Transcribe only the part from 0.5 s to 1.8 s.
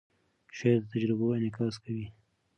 شعر د تجربو انعکاس